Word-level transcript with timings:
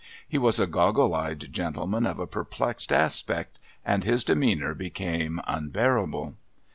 lie 0.33 0.39
was 0.39 0.59
a 0.59 0.65
goggle 0.65 1.13
eyed 1.13 1.53
gentleman 1.53 2.07
of 2.07 2.17
a 2.17 2.25
per[)lexed 2.25 2.91
aspect, 2.91 3.59
and 3.85 4.03
his 4.03 4.23
demeanour 4.23 4.73
became 4.73 5.39
unbearable. 5.45 6.33